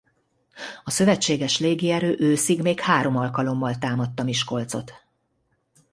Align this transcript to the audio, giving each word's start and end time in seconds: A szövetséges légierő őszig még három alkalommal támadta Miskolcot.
A 0.83 0.91
szövetséges 0.91 1.59
légierő 1.59 2.15
őszig 2.19 2.61
még 2.61 2.79
három 2.79 3.17
alkalommal 3.17 3.77
támadta 3.77 4.23
Miskolcot. 4.23 4.93